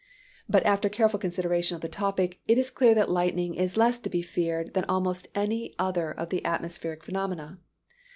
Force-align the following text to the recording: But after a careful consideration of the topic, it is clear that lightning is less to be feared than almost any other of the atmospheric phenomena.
But 0.49 0.65
after 0.65 0.87
a 0.87 0.89
careful 0.89 1.19
consideration 1.19 1.75
of 1.75 1.81
the 1.81 1.87
topic, 1.87 2.39
it 2.47 2.57
is 2.57 2.71
clear 2.71 2.95
that 2.95 3.11
lightning 3.11 3.53
is 3.53 3.77
less 3.77 3.99
to 3.99 4.09
be 4.09 4.23
feared 4.23 4.73
than 4.73 4.83
almost 4.85 5.27
any 5.35 5.75
other 5.77 6.09
of 6.11 6.29
the 6.29 6.43
atmospheric 6.43 7.03
phenomena. 7.03 7.59